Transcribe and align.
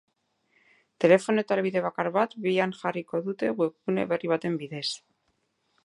Telefono 1.03 1.43
eta 1.43 1.57
helbide 1.57 1.83
bakar 1.87 2.09
bat 2.17 2.33
bian 2.47 2.73
jarriko 2.79 3.23
dute, 3.29 3.53
webgune 3.61 4.11
berri 4.15 4.33
baten 4.35 4.61
bidez. 4.65 4.87